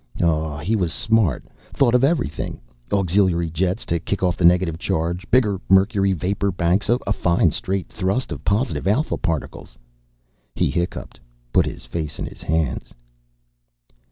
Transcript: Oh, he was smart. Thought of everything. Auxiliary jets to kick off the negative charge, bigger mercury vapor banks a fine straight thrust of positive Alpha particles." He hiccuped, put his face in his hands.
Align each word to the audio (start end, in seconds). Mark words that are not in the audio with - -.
Oh, 0.19 0.57
he 0.57 0.75
was 0.75 0.91
smart. 0.91 1.45
Thought 1.73 1.93
of 1.93 2.03
everything. 2.03 2.59
Auxiliary 2.91 3.51
jets 3.51 3.85
to 3.85 3.99
kick 3.99 4.23
off 4.23 4.35
the 4.35 4.43
negative 4.43 4.79
charge, 4.79 5.29
bigger 5.29 5.61
mercury 5.69 6.11
vapor 6.11 6.49
banks 6.51 6.89
a 6.89 7.13
fine 7.13 7.51
straight 7.51 7.87
thrust 7.87 8.31
of 8.31 8.43
positive 8.43 8.87
Alpha 8.87 9.15
particles." 9.17 9.77
He 10.55 10.71
hiccuped, 10.71 11.19
put 11.53 11.67
his 11.67 11.85
face 11.85 12.17
in 12.17 12.25
his 12.25 12.41
hands. 12.41 12.95